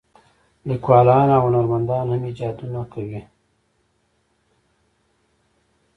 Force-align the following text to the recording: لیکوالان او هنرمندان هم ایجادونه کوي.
لیکوالان 0.67 1.27
او 1.37 1.41
هنرمندان 1.45 2.05
هم 2.13 2.21
ایجادونه 2.27 2.81
کوي. 2.93 3.21